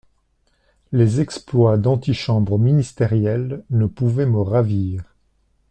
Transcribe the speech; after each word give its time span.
Les 0.91 1.21
exploits 1.21 1.77
d'antichambre 1.77 2.57
ministérielle 2.57 3.63
ne 3.69 3.85
pouvaient 3.85 4.25
me 4.25 4.41
ravir. 4.41 5.03